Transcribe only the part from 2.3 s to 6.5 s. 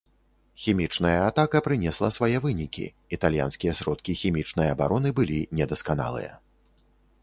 вынікі, італьянскія сродкі хімічнай абароны былі недасканалыя.